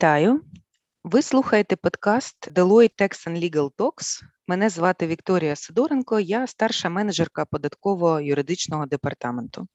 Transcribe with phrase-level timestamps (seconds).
[0.00, 0.40] Вітаю!
[1.04, 4.22] Ви слухаєте подкаст Deloitte Tax and Legal Talks.
[4.48, 9.66] Мене звати Вікторія Сидоренко, я старша менеджерка податково-юридичного департаменту.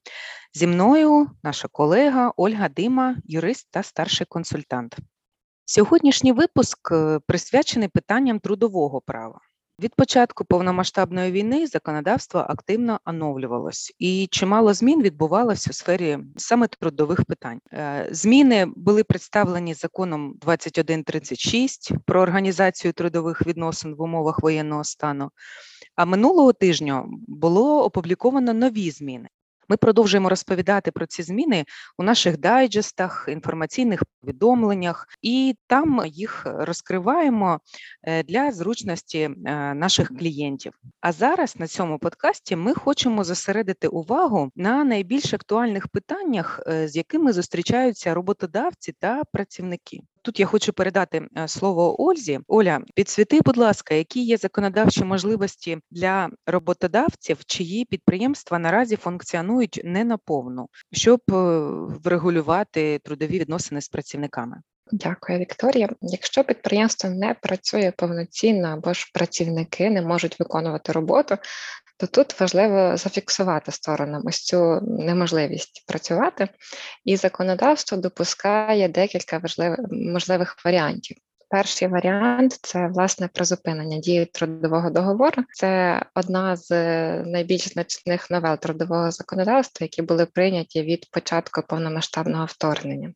[0.53, 4.97] Зі мною наша колега Ольга Дима, юрист та старший консультант.
[5.65, 9.39] Сьогоднішній випуск е, присвячений питанням трудового права.
[9.79, 17.25] Від початку повномасштабної війни законодавство активно оновлювалось, і чимало змін відбувалось у сфері саме трудових
[17.25, 17.59] питань.
[17.73, 25.31] Е, зміни були представлені законом 2136 про організацію трудових відносин в умовах воєнного стану.
[25.95, 29.27] А минулого тижня було опубліковано нові зміни.
[29.69, 31.65] Ми продовжуємо розповідати про ці зміни
[31.97, 37.59] у наших дайджестах, інформаційних повідомленнях, і там їх розкриваємо
[38.03, 39.31] е, для зручності е,
[39.73, 40.73] наших клієнтів.
[41.01, 46.95] А зараз на цьому подкасті ми хочемо зосередити увагу на найбільш актуальних питаннях, е, з
[46.95, 50.01] якими зустрічаються роботодавці та працівники.
[50.25, 52.39] Тут я хочу передати е, слово Ользі.
[52.47, 60.03] Оля, підсвіти, будь ласка, які є законодавчі можливості для роботодавців, чиї підприємства наразі функціонують не
[60.03, 61.33] наповну, щоб е,
[62.03, 64.57] врегулювати трудові відносини з працівниками.
[64.91, 65.89] Дякую, Вікторія.
[66.01, 71.37] Якщо підприємство не працює повноцінно або ж працівники не можуть виконувати роботу,
[71.97, 76.47] то тут важливо зафіксувати сторонам ось цю неможливість працювати,
[77.05, 81.17] і законодавство допускає декілька важливих можливих варіантів.
[81.49, 85.43] Перший варіант це власне призупинення дії трудового договору.
[85.53, 86.71] Це одна з
[87.23, 93.13] найбільш значних новел трудового законодавства, які були прийняті від початку повномасштабного вторгнення.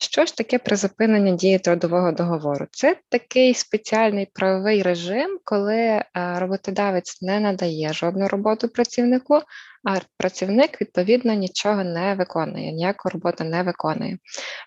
[0.00, 2.66] Що ж таке призупинення дії трудового договору?
[2.70, 9.40] Це такий спеціальний правовий режим, коли е, роботодавець не надає жодну роботу працівнику,
[9.84, 14.18] а працівник відповідно нічого не виконує, ніяку роботу не виконує.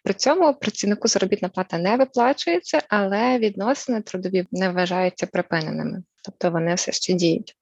[0.04, 6.74] При цьому працівнику заробітна плата не виплачується, але відносини трудові не вважаються припиненими, тобто вони
[6.74, 7.56] все ще діють.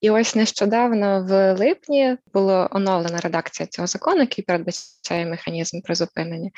[0.00, 6.50] І ось нещодавно в липні була оновлена редакція цього закону, який передбачає механізм призупинення.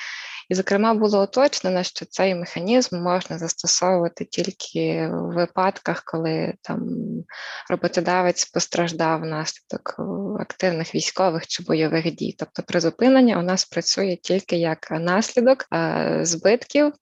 [0.52, 6.88] І, зокрема, було уточнено, що цей механізм можна застосовувати тільки в випадках, коли там
[7.70, 9.96] роботодавець постраждав внаслідок
[10.40, 12.34] активних військових чи бойових дій.
[12.38, 15.64] Тобто призупинення у нас працює тільки як наслідок
[16.20, 16.92] збитків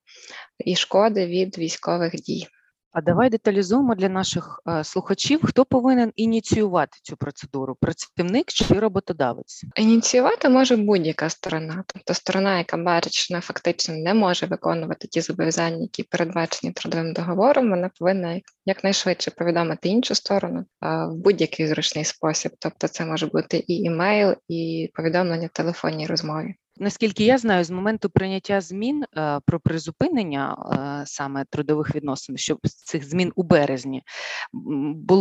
[0.58, 2.46] і шкоди від військових дій.
[2.92, 9.64] А давай деталізуємо для наших е, слухачів, хто повинен ініціювати цю процедуру: працівник чи роботодавець?
[9.76, 15.20] Ініціювати може будь-яка сторона, тобто сторона, яка бачить, що вона фактично не може виконувати ті
[15.20, 22.52] зобов'язання, які передбачені трудовим договором, вона повинна якнайшвидше повідомити іншу сторону в будь-який зручний спосіб.
[22.58, 26.54] Тобто, це може бути і імейл, і повідомлення в телефонній розмові.
[26.82, 30.56] Наскільки я знаю, з моменту прийняття змін е, про призупинення
[31.02, 34.02] е, саме трудових відносин, що цих змін у березні,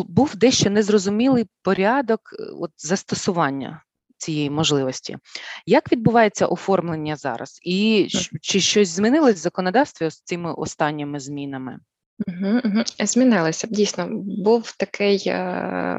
[0.08, 3.84] був дещо незрозумілий порядок е, от, застосування
[4.18, 5.18] цієї можливості.
[5.66, 7.60] Як відбувається оформлення зараз?
[7.64, 8.08] І
[8.42, 11.80] чи щось змінилось в законодавстві з цими останніми змінами?
[12.28, 12.84] Угу, угу.
[13.00, 13.68] Змінилося.
[13.68, 15.18] Дійсно, був такий,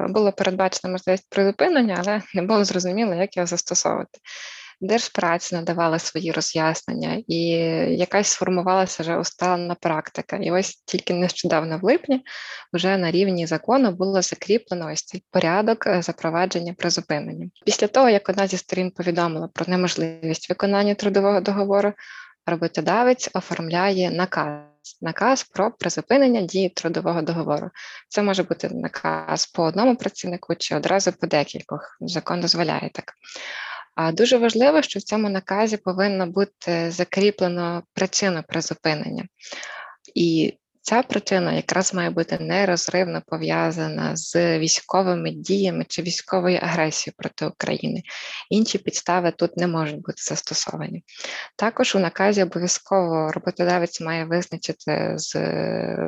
[0.09, 4.19] було передбачена можливість призупинення, але не було зрозуміло, як його застосовувати.
[4.83, 7.39] Держпраця надавала свої роз'яснення, і
[7.97, 10.35] якась сформувалася вже усталена практика.
[10.37, 12.23] І ось тільки нещодавно в липні
[12.73, 17.49] вже на рівні закону було закріплено ось цей порядок е, запровадження призупинення.
[17.65, 21.93] Після того, як одна зі сторін повідомила про неможливість виконання трудового договору,
[22.45, 24.61] роботодавець оформляє наказ.
[25.01, 27.69] Наказ про призупинення дії трудового договору.
[28.09, 31.97] Це може бути наказ по одному працівнику чи одразу по декількох.
[32.01, 33.13] Закон дозволяє так.
[33.95, 39.27] А дуже важливо, що в цьому наказі повинно бути закріплено причина призупинення.
[40.15, 47.45] І ця причина якраз має бути нерозривно пов'язана з військовими діями чи військовою агресією проти
[47.45, 48.03] України.
[48.49, 51.03] Інші підстави тут не можуть бути застосовані.
[51.55, 55.35] Також у наказі обов'язково роботодавець має визначити з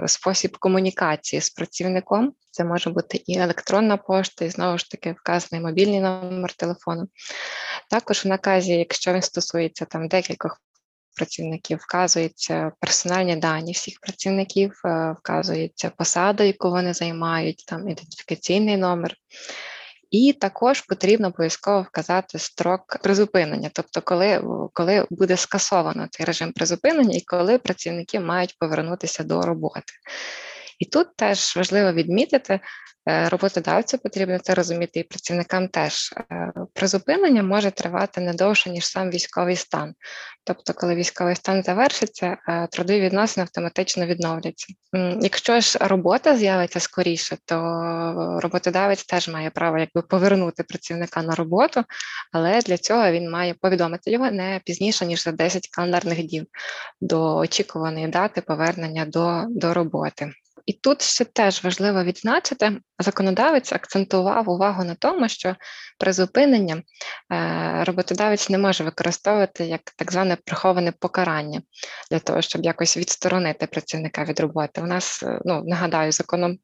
[0.07, 2.33] спосіб комунікації з працівником.
[2.51, 7.07] Це може бути і електронна пошта, і знову ж таки вказаний мобільний номер телефону.
[7.89, 10.61] Також в наказі, якщо він стосується там декількох
[11.15, 19.15] працівників, вказуються персональні дані всіх працівників, е, вказується посада, яку вони займають, там ідентифікаційний номер.
[20.11, 24.43] І також потрібно обов'язково вказати строк призупинення, тобто, коли
[24.73, 29.93] коли буде скасовано цей режим призупинення і коли працівники мають повернутися до роботи.
[30.83, 32.59] І тут теж важливо відмітити,
[33.09, 38.85] е, роботодавцю потрібно це розуміти, і працівникам теж е, призупинення може тривати не довше, ніж
[38.85, 39.93] сам військовий стан.
[40.43, 44.73] Тобто, коли військовий стан завершиться, е, трудові відносини автоматично відновляться.
[45.21, 47.55] Якщо ж робота з'явиться скоріше, то
[48.41, 51.83] роботодавець теж має право якби повернути працівника на роботу,
[52.31, 56.45] але для цього він має повідомити його не пізніше ніж за 10 календарних днів
[57.01, 60.33] до очікуваної дати повернення до, до роботи.
[60.65, 65.55] І тут ще теж важливо відзначити, законодавець акцентував увагу на тому, що
[65.99, 66.83] призупинення
[67.33, 71.61] е, роботодавець не може використовувати як так зване приховане покарання
[72.11, 74.81] для того, щоб якось відсторонити працівника від роботи.
[74.81, 76.57] У нас е, ну нагадаю, законом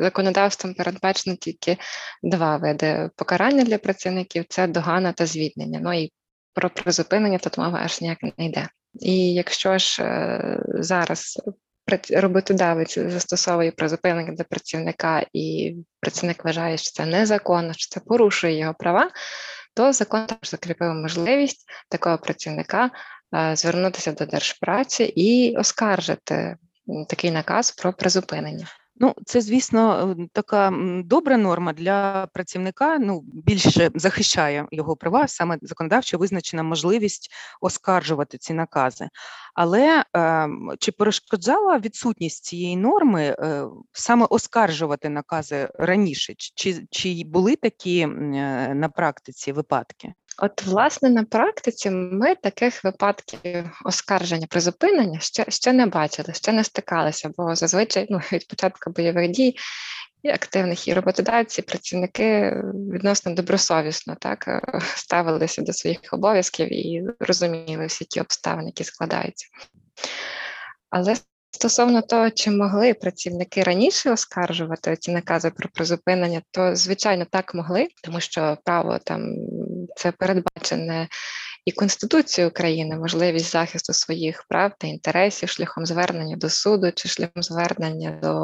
[0.00, 1.76] законодавством передбачено тільки
[2.22, 5.80] два види покарання для працівників: це догана та звільнення.
[5.82, 6.12] Ну і
[6.54, 8.68] про призупинення тут мова аж ніяк не йде.
[9.00, 11.40] І якщо ж е, зараз
[12.10, 18.74] роботодавець застосовує призупинення до працівника, і працівник вважає, що це незаконно, що це порушує його
[18.74, 19.10] права,
[19.74, 22.90] то закон також закріпив можливість такого працівника
[23.34, 26.56] е, звернутися до держпраці і оскаржити
[27.08, 28.66] такий наказ про призупинення.
[29.00, 30.72] Ну, це, звісно, е, така
[31.04, 32.98] добра норма для працівника.
[32.98, 37.30] Ну, більше захищає його права, саме законодавчо визначена можливість
[37.60, 39.08] оскаржувати ці накази.
[39.54, 40.48] Але е,
[40.78, 46.34] чи перешкоджала відсутність цієї норми е, саме оскаржувати накази раніше?
[46.36, 48.08] Чи, Чи були такі е,
[48.74, 50.12] на практиці випадки?
[50.40, 56.64] От, власне, на практиці ми таких випадків оскарження призупинення ще ще не бачили, ще не
[56.64, 59.56] стикалися, бо зазвичай ну, від початку бойових дій
[60.22, 62.54] і активних і роботодавці, працівники
[62.92, 64.60] відносно добросовісно так е,
[64.94, 69.46] ставилися до своїх обов'язків і розуміли всі ті обставини, які складаються.
[70.90, 71.14] Але
[71.50, 77.88] Стосовно того, чи могли працівники раніше оскаржувати ці накази про призупинення, то звичайно так могли,
[78.04, 79.34] тому що право там
[79.96, 81.08] це передбачене
[81.64, 87.42] і Конституції України можливість захисту своїх прав та інтересів шляхом звернення до суду чи шляхом
[87.42, 88.34] звернення до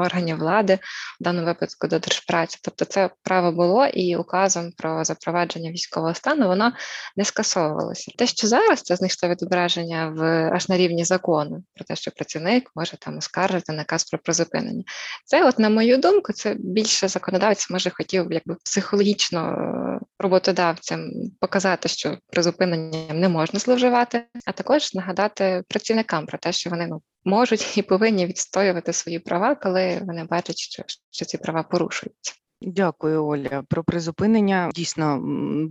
[0.00, 0.78] органів влади,
[1.20, 2.58] в даному випадку до держпраці.
[2.62, 6.72] Тобто це право було і указом про запровадження військового стану воно
[7.16, 8.12] не скасовувалося.
[8.18, 12.70] Те, що зараз це знайшло відображення в аж на рівні закону про те, що працівник
[12.74, 14.84] може там оскаржити наказ про призупинення.
[15.24, 21.88] Це, от, на мою думку, це більше законодавець може хотів якби психологічно е, роботодавцям показати,
[21.88, 27.78] що призупиненням не можна зловживати, а також нагадати працівникам про те, що вони ну можуть
[27.78, 32.34] і повинні відстоювати свої права, коли вони бачать, що, що ці права порушуються.
[32.60, 33.62] Дякую, Оля.
[33.68, 35.20] Про призупинення дійсно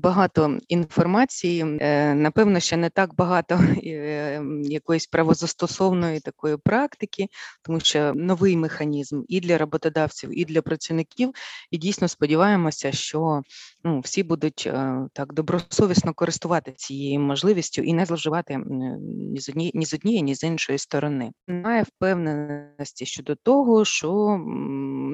[0.02, 1.78] багато інформації.
[1.82, 7.28] Е, напевно, ще не так багато е, якоїсь правозастосовної такої практики,
[7.62, 11.32] тому що новий механізм і для роботодавців, і для працівників.
[11.72, 13.42] І дійсно сподіваємося, що
[13.84, 19.72] ну, всі будуть е, так добросовісно користувати цією можливістю і не зловживати ні з однієї,
[19.76, 21.32] ні з однієї, ні з іншої сторони.
[21.48, 24.40] Немає впевненості щодо того, що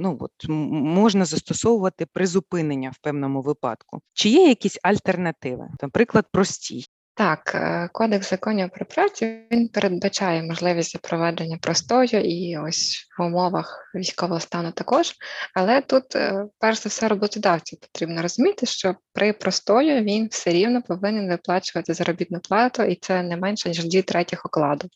[0.04, 1.26] ну от можна
[1.64, 4.02] застосовувати призупинення в певному випадку.
[4.14, 6.86] Чи є якісь альтернативи, наприклад, прості?
[7.16, 13.92] Так, е, кодекс законів про працю він передбачає можливість запровадження простою і ось в умовах
[13.96, 15.14] військового стану також.
[15.54, 20.82] Але тут, е, перш за все, роботодавцю потрібно розуміти, що при простою він все рівно
[20.82, 24.88] повинен виплачувати заробітну плату, і це не менше ніж дві третіх окладу.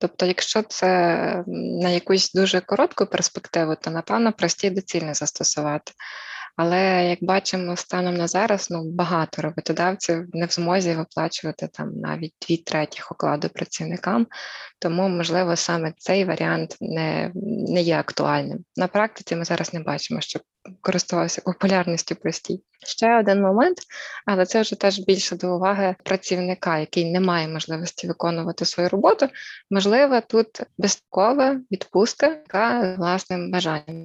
[0.00, 0.88] Тобто, якщо це
[1.82, 5.92] на якусь дуже коротку перспективу, то напевно прості доцільно застосувати.
[6.58, 12.34] Але як бачимо, станом на зараз ну багато роботодавців не в змозі виплачувати там навіть
[12.46, 14.26] дві третіх окладу працівникам,
[14.78, 17.30] тому можливо саме цей варіант не
[17.68, 18.64] не є актуальним.
[18.76, 20.40] На практиці ми зараз не бачимо, що
[20.80, 22.62] користувався популярністю простій.
[22.86, 23.78] Ще один момент,
[24.26, 29.28] але це вже теж більше до уваги працівника, який не має можливості виконувати свою роботу.
[29.70, 34.04] Можливо, тут безкова відпустка, яка власним бажанням.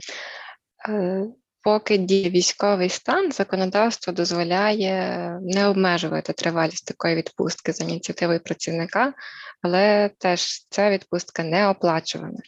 [1.64, 9.14] Поки діє військовий стан, законодавство дозволяє не обмежувати тривалість такої відпустки за ініціативою працівника,
[9.62, 12.40] але теж ця відпустка не оплачувана.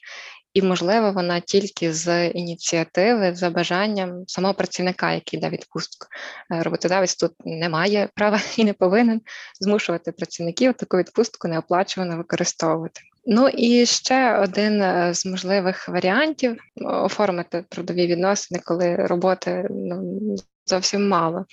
[0.53, 6.07] І, можливо, вона тільки з ініціативи, за бажанням самого працівника, який дав відпустку.
[6.51, 9.21] Е, роботодавець тут не має права і не повинен
[9.59, 13.01] змушувати працівників таку відпустку неоплачувано використовувати.
[13.25, 20.19] Ну і ще один е, з можливих варіантів оформити трудові відносини, коли роботи ну,
[20.65, 21.45] зовсім мало,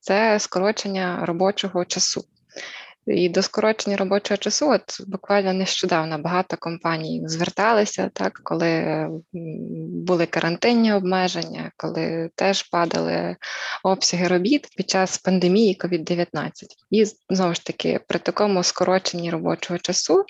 [0.00, 2.24] це скорочення робочого часу.
[3.06, 9.06] І до скорочення робочого часу, от буквально нещодавно багато компаній зверталися, так коли
[10.06, 13.36] були карантинні обмеження, коли теж падали
[13.82, 16.50] обсяги робіт під час пандемії COVID-19.
[16.90, 20.24] І знову ж таки, при такому скороченні робочого часу е,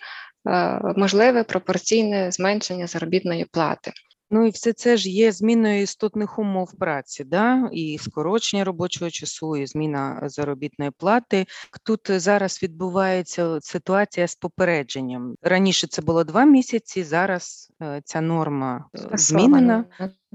[0.96, 3.92] можливе пропорційне зменшення заробітної плати.
[4.30, 7.68] Ну і все це ж є зміною істотних умов праці, да?
[7.72, 11.46] і скорочення робочого часу, і зміна заробітної плати.
[11.84, 15.34] Тут зараз відбувається ситуація з попередженням.
[15.42, 19.84] Раніше це було два місяці, зараз е, ця норма е, змінена.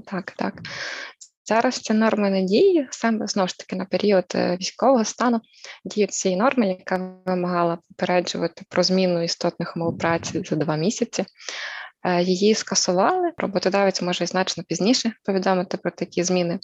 [0.06, 0.62] Так, так.
[1.44, 5.40] Зараз ця норма не діє, саме знову ж таки на період е, військового стану
[5.84, 11.24] діє цієї норми, яка вимагала попереджувати про зміну істотних умов праці за два місяці.
[12.04, 13.32] Е, її скасували.
[13.36, 16.58] Роботодавець може значно пізніше повідомити про такі зміни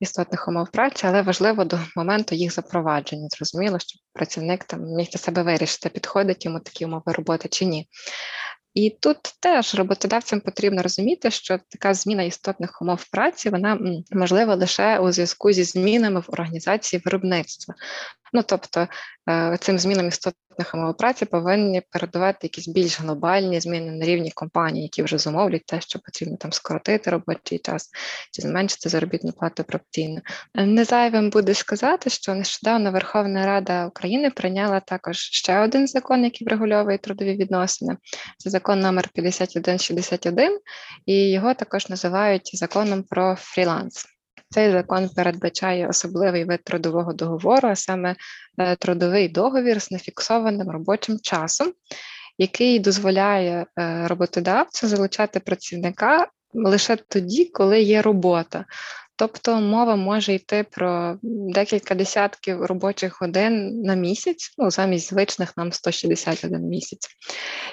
[0.00, 3.28] істотних умов праці, але важливо до моменту їх запровадження.
[3.30, 7.88] Зрозуміло, щоб працівник там міг для себе вирішити, підходить йому такі умови роботи чи ні.
[8.78, 13.78] І тут теж роботодавцям потрібно розуміти, що така зміна істотних умов праці вона
[14.10, 17.74] можлива лише у зв'язку зі змінами в організації виробництва.
[18.32, 18.88] Ну тобто
[19.30, 24.82] е, цим змінам істотних умов праці повинні передавати якісь більш глобальні зміни на рівні компанії,
[24.82, 27.90] які вже зумовлять те, що потрібно там скоротити робочий час
[28.32, 30.20] чи зменшити заробітну плату пропорційно.
[30.54, 36.46] Не зайвим буде сказати, що нещодавно Верховна Рада України прийняла також ще один закон, який
[36.46, 37.96] врегульовує трудові відносини.
[38.38, 40.58] Це закон номер 5161,
[41.06, 44.17] і його також називають законом про фріланс.
[44.50, 48.16] Цей закон передбачає особливий вид трудового договору, а саме
[48.58, 51.72] е, трудовий договір з нефіксованим робочим часом,
[52.38, 58.64] який дозволяє е, роботодавцю залучати працівника лише тоді, коли є робота.
[59.18, 65.72] Тобто мова може йти про декілька десятків робочих годин на місяць, ну замість звичних нам
[65.72, 67.08] 161 місяць.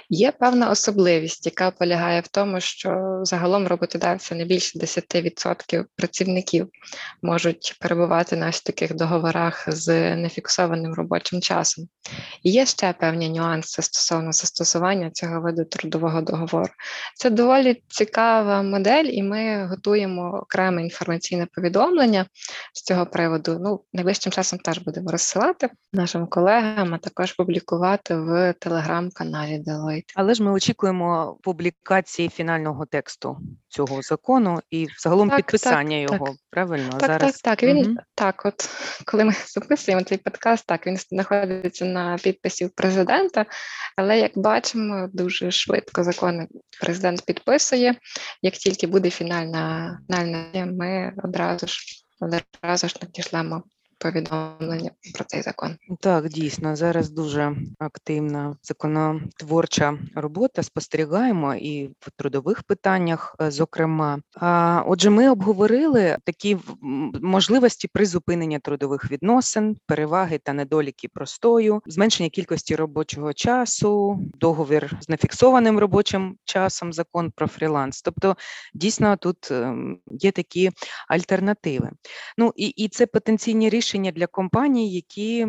[0.09, 6.69] Є певна особливість, яка полягає в тому, що загалом роботодавця не більше 10% працівників
[7.21, 11.87] можуть перебувати на таких договорах з нефіксованим робочим часом.
[12.43, 16.69] І є ще певні нюанси стосовно застосування цього виду трудового договору.
[17.15, 20.83] Це доволі цікава модель, і ми готуємо окреме
[21.35, 22.25] інформаційне повідомлення
[22.73, 23.59] з цього приводу.
[23.61, 30.13] Ну, найближчим часом теж будемо розсилати нашим колегам, а також публікувати в телеграм-каналі Deloitte.
[30.15, 33.37] Але ж ми очікуємо публікації фінального тексту
[33.75, 36.25] цього закону і загалом так, підписання так, його.
[36.25, 36.35] Так.
[36.49, 37.69] Правильно так, зараз так, так.
[37.69, 37.95] Він угу.
[38.15, 38.69] так, от
[39.05, 43.45] коли ми записуємо цей подкаст, так він знаходиться на підписі президента,
[43.97, 46.47] але як бачимо, дуже швидко закони
[46.81, 47.95] президент підписує.
[48.41, 53.63] Як тільки буде фінальна фінальна, ми одразу ж одразу ж надішлемо
[53.97, 55.75] повідомлення про цей закон.
[55.99, 60.63] Так, дійсно, зараз дуже активна законотворча робота.
[60.63, 64.19] Спостерігаємо і в трудових питаннях, е, зокрема.
[64.35, 66.57] А отже, ми обговорили такі
[67.21, 75.79] можливості призупинення трудових відносин, переваги та недоліки простою, зменшення кількості робочого часу, договір з нефіксованим
[75.79, 78.01] робочим часом, закон про фріланс.
[78.01, 78.35] Тобто,
[78.73, 80.71] дійсно, тут ем, є такі
[81.07, 81.89] альтернативи.
[82.37, 85.47] Ну і, і це потенційні рішення рішення для компаній, які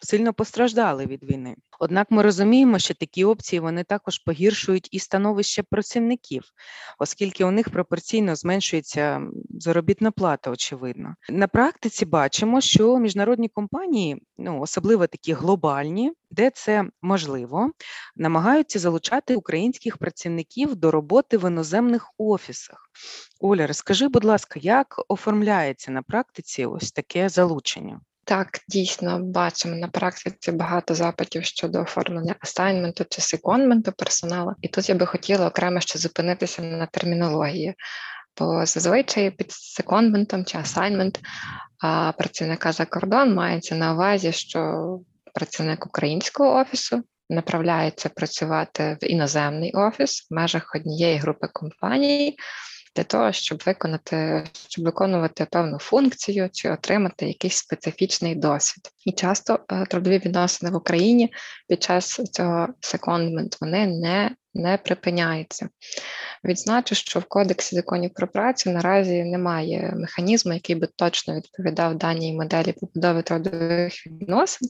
[0.00, 1.56] сильно постраждали від війни.
[1.82, 6.42] Однак ми розуміємо, що такі опції вони також погіршують і становище працівників,
[6.98, 10.50] оскільки у них пропорційно зменшується заробітна плата.
[10.50, 17.70] Очевидно, на практиці бачимо, що міжнародні компанії, ну особливо такі глобальні, де це можливо,
[18.16, 22.90] намагаються залучати українських працівників до роботи в іноземних офісах.
[23.40, 28.00] Оля, розкажи, будь ласка, як оформляється на практиці ось таке залучення?
[28.30, 34.52] Так, дійсно бачимо на практиці багато запитів щодо оформлення асайнменту чи секондменту персоналу.
[34.62, 37.74] І тут я би хотіла окремо ще зупинитися на термінології.
[38.38, 41.20] Бо зазвичай під секондментом чи асайнмент
[42.18, 45.00] працівника за кордон мається на увазі, що
[45.34, 52.36] працівник українського офісу направляється працювати в іноземний офіс в межах однієї групи компаній
[52.96, 58.84] для того, щоб виконати, щоб виконувати певну функцію чи отримати якийсь специфічний досвід.
[59.06, 61.32] І часто е, трудові відносини в Україні
[61.68, 65.68] під час цього секондмент вони не не припиняються.
[66.44, 72.32] Відзначу, що в Кодексі законів про працю наразі немає механізму, який би точно відповідав даній
[72.32, 74.68] моделі побудови трудових відносин,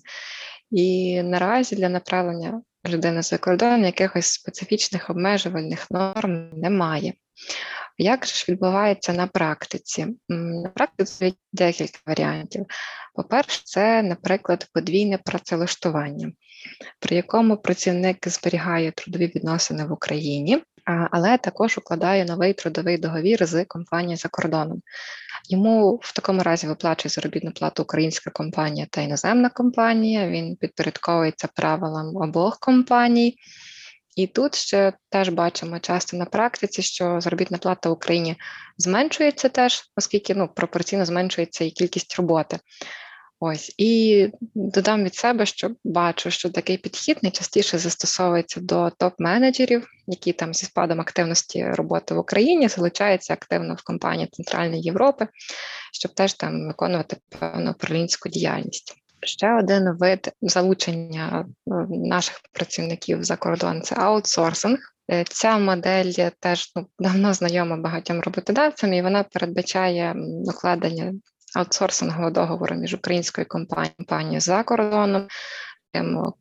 [0.70, 7.12] і наразі для направлення людини за кордон якихось специфічних обмежувальних норм немає.
[7.98, 10.06] Як ж відбувається на практиці?
[10.28, 12.66] На практиці декілька варіантів.
[13.14, 16.32] По-перше, це, наприклад, подвійне працевлаштування,
[16.98, 20.62] при якому працівник зберігає трудові відносини в Україні,
[21.10, 24.82] але також укладає новий трудовий договір з компанією за кордоном.
[25.48, 30.28] Йому в такому разі виплачує заробітну плату українська компанія та іноземна компанія.
[30.28, 33.36] Він підпорядковується правилам обох компаній.
[34.20, 38.36] І тут ще теж бачимо часто на практиці, що заробітна плата в Україні
[38.78, 42.58] зменшується теж, оскільки ну, пропорційно зменшується і кількість роботи.
[43.42, 50.32] Ось і додам від себе, що бачу, що такий підхід найчастіше застосовується до топ-менеджерів, які
[50.32, 55.28] там зі спадом активності роботи в Україні залучаються активно в компанії Центральної Європи,
[55.92, 58.99] щоб теж там виконувати певну управлінську діяльність.
[59.22, 64.78] Ще один вид залучення е, наших працівників за кордон це аутсорсинг.
[65.10, 71.12] Е, ця модель теж ну, давно знайома багатьом роботодавцям, і вона передбачає укладення
[71.56, 75.26] аутсорсингового договору між українською компанією за кордоном.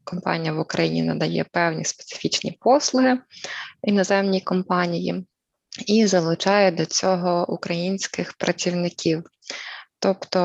[0.04, 3.18] Компанія в Україні надає певні специфічні послуги
[3.84, 5.28] іноземній компанії
[5.88, 9.24] і залучає до цього українських працівників.
[10.00, 10.40] Тобто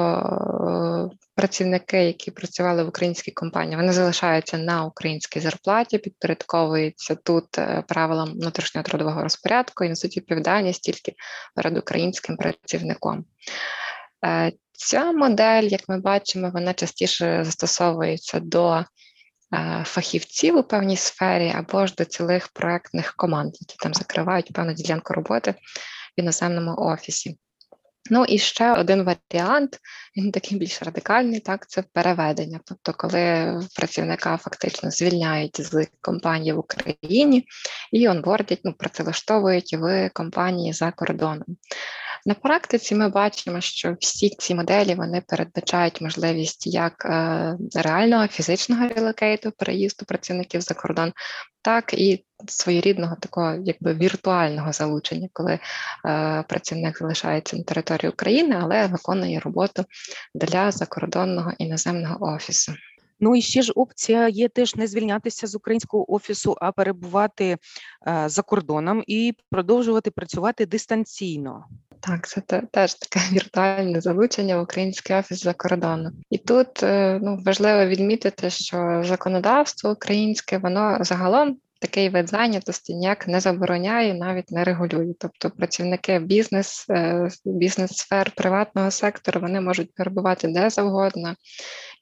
[1.12, 7.84] е, працівники, які працювали в українській компанії, вони залишаються на українській зарплаті, підпорядковуються тут е,
[7.88, 11.14] правилам внутрішнього трудового розпорядку і несуть відповідальність тільки
[11.54, 13.24] перед українським працівником.
[14.24, 18.84] Е, ця модель, як ми бачимо, вона частіше застосовується до е,
[19.86, 25.14] фахівців у певній сфері або ж до цілих проектних команд, які там закривають певну ділянку
[25.14, 25.54] роботи
[26.16, 27.38] в іноземному офісі.
[28.10, 29.78] Ну і ще один варіант,
[30.16, 32.60] він такий більш радикальний, так це переведення.
[32.64, 37.44] Тобто, коли працівника фактично звільняють з компанії в Україні
[37.92, 41.44] і онбордять, ну працевлаштовують в компанії за кордоном.
[42.26, 48.88] На практиці ми бачимо, що всі ці моделі вони передбачають можливість як е, реального фізичного
[48.88, 51.12] релокейту, переїзду працівників за кордон,
[51.62, 55.58] так і своєрідного такого якби віртуального залучення, коли е,
[56.48, 59.84] працівник залишається на території України, але виконує роботу
[60.34, 62.72] для закордонного іноземного офісу.
[63.20, 67.56] Ну і ще ж опція є теж не звільнятися з українського офісу, а перебувати
[68.08, 71.64] е, за кордоном і продовжувати працювати дистанційно.
[72.06, 72.40] Так, це
[72.70, 76.12] теж таке віртуальне залучення в український офіс за кордоном.
[76.30, 83.28] І тут е, ну, важливо відмітити, що законодавство українське, воно загалом такий вид зайнятості ніяк
[83.28, 85.14] не забороняє, навіть не регулює.
[85.18, 91.34] Тобто працівники бізнес, е, бізнес-сфер приватного сектору вони можуть перебувати де завгодно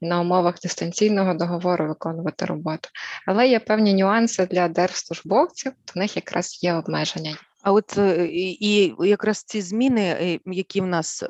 [0.01, 2.89] і на умовах дистанційного договору виконувати роботу.
[3.27, 7.37] Але є певні нюанси для держслужбовців, в них якраз є обмеження.
[7.63, 11.27] А от е, і якраз ці зміни, е, які в нас е,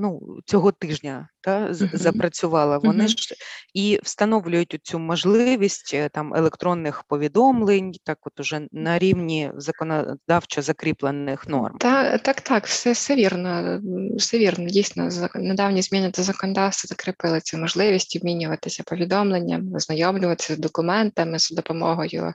[0.00, 1.96] ну, цього тижня та, -huh.
[1.96, 3.34] запрацювала, вони ж
[3.74, 11.78] і встановлюють цю можливість там електронних повідомлень, так от уже на рівні законодавчо закріплених норм.
[11.78, 13.80] Так, так, так, все все вірно,
[14.16, 14.66] все вірно.
[14.66, 22.32] Дійсно, недавні зміни до законодавства закріпили цю можливість обмінюватися повідомленням, ознайомлюватися з документами з допомогою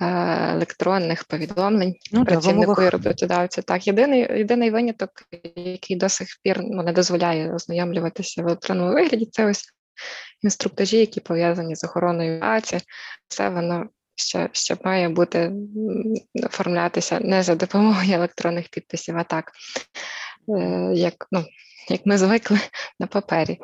[0.00, 1.94] електронних повідомлень.
[2.12, 2.24] Ну,
[2.74, 3.62] працівнику і роботодавця.
[3.62, 5.10] Так, єдиний єдиний виняток,
[5.56, 9.64] який до сих пір ну, не дозволяє ознайомлюватися в електронному вигляді, це ось
[10.42, 12.78] інструктажі, які пов'язані з охороною праці.
[13.28, 15.52] Це воно ще, ще має бути
[16.44, 19.52] оформлятися не за допомогою електронних підписів, а так,
[20.48, 21.44] е, як, ну,
[21.88, 22.58] як ми звикли
[23.00, 23.58] на папері.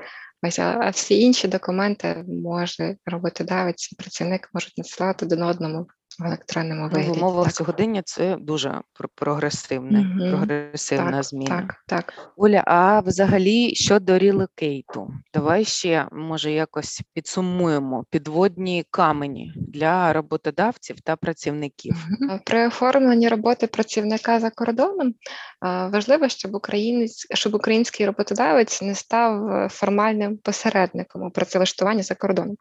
[0.59, 5.87] А всі інші документи може роботодавець працівник можуть надсилати один одному
[6.19, 7.21] в електронному ну, вигляді.
[7.21, 7.55] В умовах так.
[7.55, 8.81] сьогодення це дуже
[9.15, 10.31] прогресивне, угу.
[10.31, 11.57] прогресивна так, зміна.
[11.57, 12.33] Так, так.
[12.37, 21.17] Оля, а взагалі щодо релокейту, давай ще може якось підсумуємо підводні камені для роботодавців та
[21.17, 21.97] працівників.
[22.45, 25.15] При оформленні роботи працівника за кордоном
[25.63, 32.57] важливо, щоб українець, щоб український роботодавець не став е, формальним посередником у працевлаштуванні за кордоном,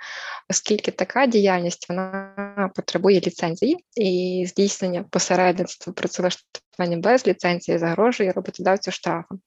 [0.50, 8.92] оскільки така діяльність вона потребує ліцензії ліцензії і здійснення посередництва працевлаштування без ліцензії загрожує роботодавцю
[8.92, 9.40] штрафом.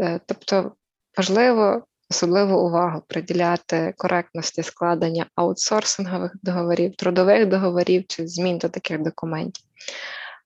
[0.00, 0.72] Е, тобто
[1.16, 9.64] важливо особливу увагу приділяти коректності складення аутсорсингових договорів, трудових договорів чи змін до таких документів.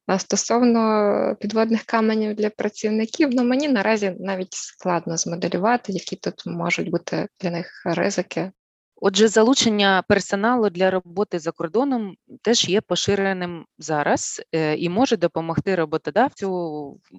[0.07, 6.91] А стосовно підводних каменів для працівників, ну мені наразі навіть складно змоделювати, які тут можуть
[6.91, 8.51] бути для них ризики
[9.01, 15.75] Отже, залучення персоналу для роботи за кордоном теж є поширеним зараз е, і може допомогти
[15.75, 16.51] роботодавцю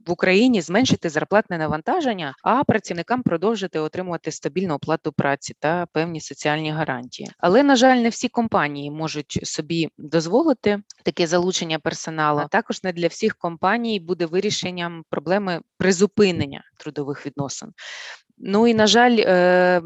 [0.07, 6.71] в Україні зменшити зарплатне навантаження, а працівникам продовжити отримувати стабільну оплату праці та певні соціальні
[6.71, 7.29] гарантії.
[7.37, 12.41] Але на жаль, не всі компанії можуть собі дозволити таке залучення персоналу.
[12.51, 17.73] Також не для всіх компаній буде вирішенням проблеми призупинення трудових відносин.
[18.38, 19.82] Ну і на жаль, е,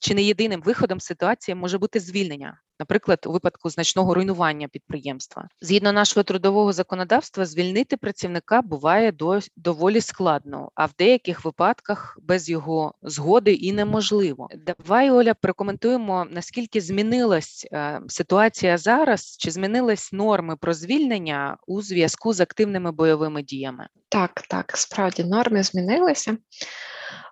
[0.00, 5.48] чи не єдиним виходом ситуації може бути звільнення, наприклад, у випадку значного руйнування підприємства.
[5.60, 9.12] Згідно нашого трудового законодавства, звільнити працівника буває
[9.56, 14.48] доволі складно, а в деяких випадках без його згоди і неможливо.
[14.66, 22.32] Давай Оля прокоментуємо наскільки змінилась е, ситуація зараз, чи змінились норми про звільнення у зв'язку
[22.32, 23.88] з активними бойовими діями?
[24.08, 26.36] Так, так, справді норми змінилися.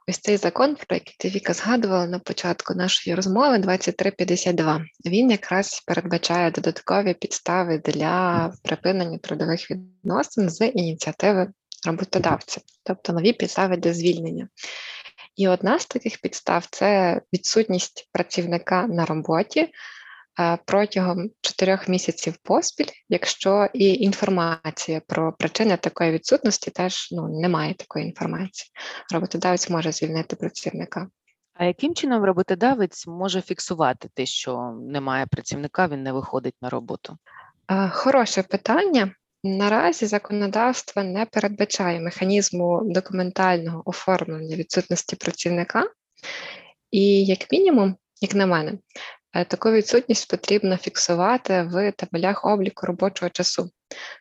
[0.09, 5.83] Ось цей закон, про який ти Віка згадувала на початку нашої розмови, 2352, він якраз
[5.87, 11.49] передбачає додаткові підстави для припинення трудових відносин з ініціативи
[11.87, 14.49] роботодавця, тобто нові підстави для звільнення.
[15.37, 19.69] І одна з таких підстав це відсутність працівника на роботі
[20.67, 28.05] протягом чотирьох місяців поспіль, якщо і інформація про причини такої відсутності теж ну, немає такої
[28.07, 28.71] інформації.
[29.13, 31.09] Роботодавець може звільнити працівника.
[31.55, 37.17] А яким чином роботодавець може фіксувати те, що немає працівника, він не виходить на роботу?
[37.91, 39.15] Хороше питання.
[39.45, 45.91] Наразі законодавство не передбачає механізму документального оформлення відсутності працівника,
[46.91, 48.79] і, як мінімум, як на мене,
[49.33, 53.71] Е, таку відсутність потрібно фіксувати в табелях обліку робочого часу.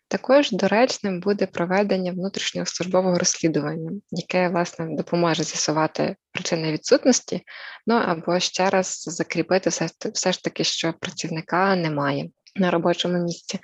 [0.07, 7.41] Також доречним буде проведення внутрішнього службового розслідування, яке власне допоможе з'ясувати причини відсутності,
[7.87, 13.59] ну або ще раз закріпити все, все ж таки, що працівника немає на робочому місці.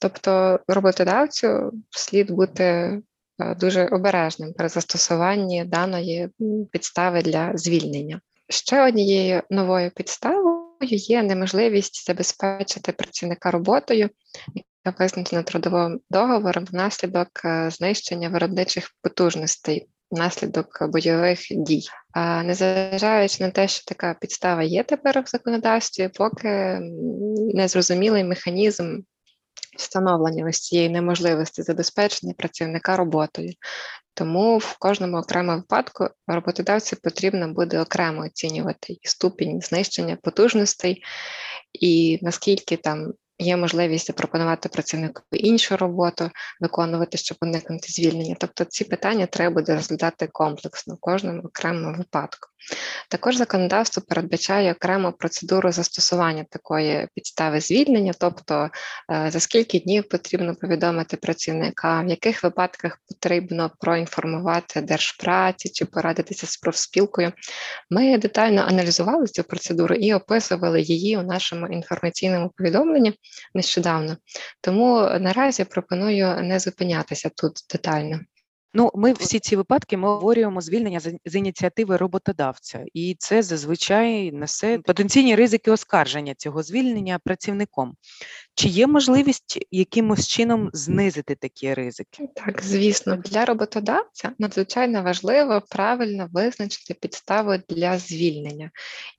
[0.00, 3.02] Тобто роботодавцю слід бути е,
[3.54, 6.28] дуже обережним при застосуванні даної
[6.72, 8.20] підстави для звільнення.
[8.48, 14.10] Ще однією новою підставою є неможливість забезпечити працівника роботою,
[14.84, 19.88] яка визначена трудовим договором внаслідок е, знищення виробничих потужностей.
[20.10, 26.78] Внаслідок бойових дій, а незважаючи на те, що така підстава є тепер в законодавстві, поки
[27.54, 29.00] незрозумілий механізм
[29.78, 33.52] встановлення ось цієї неможливості забезпечення працівника роботою.
[34.14, 41.02] Тому в кожному окремому випадку роботодавцю потрібно буде окремо оцінювати ступінь знищення потужностей
[41.72, 48.36] і наскільки там є можливість запропонувати працівнику іншу роботу, виконувати, щоб уникнути звільнення.
[48.38, 52.48] Тобто ці питання треба буде розглядати комплексно в кожному окремому випадку.
[53.08, 58.70] Також законодавство передбачає окрему процедуру застосування такої підстави звільнення, тобто
[59.12, 66.46] е, за скільки днів потрібно повідомити працівника, в яких випадках потрібно проінформувати держпраці чи порадитися
[66.46, 67.32] з профспілкою.
[67.90, 73.12] Ми детально аналізували цю процедуру і описували її у нашому інформаційному повідомленні
[73.54, 74.16] нещодавно.
[74.60, 78.20] Тому наразі пропоную не зупинятися тут детально.
[78.76, 84.78] Ну, ми всі ці випадки ми обговорюємо звільнення з ініціативи роботодавця, і це зазвичай несе
[84.78, 87.94] потенційні ризики оскарження цього звільнення працівником.
[88.56, 92.28] Чи є можливість якимось чином знизити такі ризики?
[92.34, 98.70] Так, звісно, для роботодавця надзвичайно важливо правильно визначити підстави для звільнення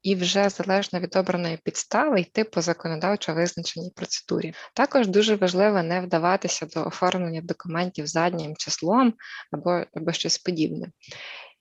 [0.03, 4.53] і вже залежно від обраної підстави йти по законодавчо визначеній процедурі.
[4.73, 9.13] Також дуже важливо не вдаватися до оформлення документів заднім числом
[9.51, 10.87] або, або щось подібне.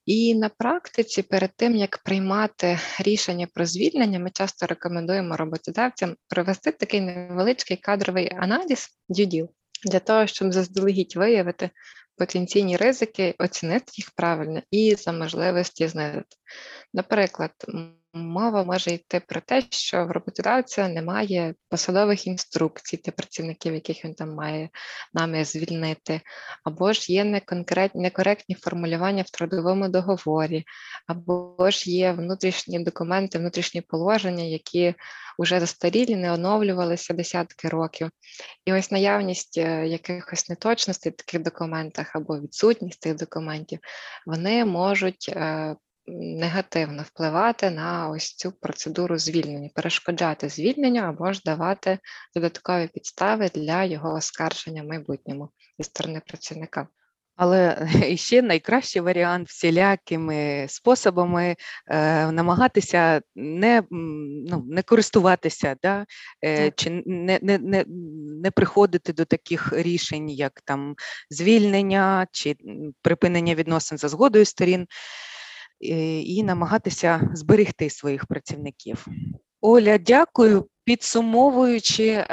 [0.06, 6.72] І на практиці, перед тим як приймати рішення про звільнення, ми часто рекомендуємо роботодавцям провести
[6.72, 9.48] такий невеличкий кадровий аналіз дюділ
[9.84, 11.70] для того, щоб заздалегідь виявити
[12.16, 16.36] потенційні ризики, оцінити їх правильно і за можливості знизити.
[16.92, 17.50] Наприклад,
[18.14, 24.14] мова може йти про те, що в роботодавця немає посадових інструкцій для працівників, яких він
[24.14, 24.68] там має
[25.14, 26.20] нами звільнити,
[26.64, 27.44] або ж є
[27.94, 30.64] некоректні формулювання в трудовому договорі,
[31.06, 34.94] або ж є внутрішні документи, внутрішні положення, які
[35.38, 38.10] вже застарілі, не оновлювалися десятки років.
[38.64, 43.78] І ось наявність е, якихось неточностей в таких документах або відсутність цих документів,
[44.26, 51.98] вони можуть е, негативно впливати на ось цю процедуру звільнення, перешкоджати звільненню або ж давати
[52.34, 56.88] додаткові підстави для його оскарження в майбутньому зі сторони працівника.
[57.36, 66.06] Але ще найкращий варіант всілякими способами е, намагатися не ну, не користуватися, да,
[66.44, 67.84] е, чи не не, не,
[68.42, 70.94] не приходити до таких рішень, як там
[71.30, 72.56] звільнення чи
[73.02, 74.86] припинення відносин за згодою сторін,
[75.80, 79.06] і, і намагатися зберегти своїх працівників.
[79.60, 80.68] Оля, дякую.
[80.84, 82.26] Підсумовуючи е,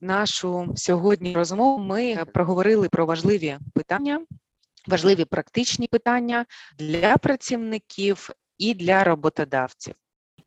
[0.00, 4.20] нашу сьогодні розмову, ми проговорили про важливі питання,
[4.86, 6.46] важливі практичні питання
[6.78, 9.94] для працівників і для роботодавців.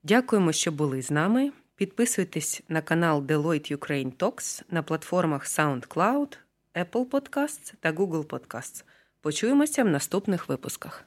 [0.04, 1.52] Дякуємо, що були з нами.
[1.76, 6.38] Підписуйтесь на канал Deloitte Ukraine Talks на платформах SoundCloud,
[6.76, 8.84] Apple Podcasts та Google Podcasts.
[9.22, 11.06] Почуємося в наступних випусках.